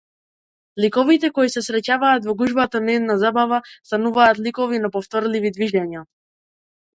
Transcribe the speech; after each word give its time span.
Ликовите 0.83 1.29
кои 1.35 1.51
се 1.55 1.61
среќаваат 1.65 2.25
во 2.29 2.35
гужвата 2.39 2.81
на 2.85 2.95
една 3.01 3.17
забава 3.25 3.61
стануваат 3.91 4.41
ликови 4.47 4.81
на 4.87 4.93
повторливи 4.97 5.53
движења. 5.61 6.05